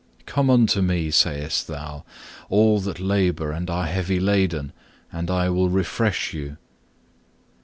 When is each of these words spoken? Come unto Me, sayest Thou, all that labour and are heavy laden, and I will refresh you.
Come 0.25 0.49
unto 0.49 0.81
Me, 0.81 1.11
sayest 1.11 1.67
Thou, 1.67 2.03
all 2.49 2.79
that 2.79 2.99
labour 2.99 3.51
and 3.51 3.69
are 3.69 3.85
heavy 3.85 4.19
laden, 4.19 4.73
and 5.11 5.29
I 5.29 5.49
will 5.51 5.69
refresh 5.69 6.33
you. 6.33 6.57